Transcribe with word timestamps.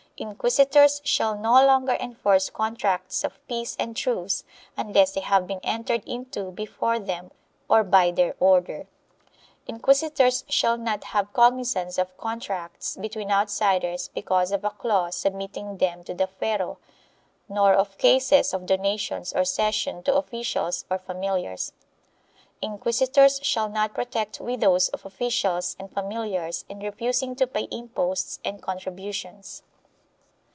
Inquisitors 0.17 1.01
shall 1.03 1.35
no 1.35 1.65
longer 1.65 1.93
enforce 1.93 2.51
contracts 2.51 3.23
of 3.23 3.39
peace 3.47 3.75
and 3.79 3.97
truce 3.97 4.43
unless 4.77 5.13
they 5.13 5.21
liave 5.21 5.47
been 5.47 5.59
entered 5.63 6.03
into 6.05 6.51
before 6.51 6.99
them 6.99 7.31
or 7.67 7.83
by 7.83 8.11
their 8.11 8.35
order. 8.39 8.85
Inquisitors 9.65 10.43
shall 10.47 10.77
not 10.77 11.05
have 11.05 11.33
cognizance 11.33 11.97
of 11.97 12.15
contracts 12.19 12.95
between 12.97 13.31
outsiders 13.31 14.09
because 14.09 14.51
of 14.51 14.63
.a 14.63 14.69
clause 14.69 15.15
submitting 15.15 15.77
them 15.77 16.03
to 16.03 16.13
the 16.13 16.27
fuero, 16.27 16.77
nor 17.49 17.73
of 17.73 17.97
cases 17.97 18.53
of 18.53 18.67
donations 18.67 19.33
or 19.33 19.43
cession 19.43 20.03
to 20.03 20.13
officials 20.13 20.85
or 20.87 20.99
familiars. 20.99 21.73
Inquisitors 22.61 23.39
shall 23.41 23.69
not 23.69 23.95
protect 23.95 24.39
widows 24.39 24.87
of 24.89 25.03
officials 25.03 25.75
and 25.79 25.91
familiars 25.91 26.63
in 26.69 26.77
refusing 26.79 27.35
to 27.37 27.47
pay 27.47 27.67
imposts 27.71 28.39
and 28.45 28.61
contributions. 28.61 29.63